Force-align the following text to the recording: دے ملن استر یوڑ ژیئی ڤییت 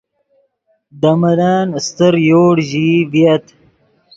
دے 1.01 1.11
ملن 1.21 1.67
استر 1.77 2.13
یوڑ 2.27 2.55
ژیئی 2.69 2.97
ڤییت 3.11 3.45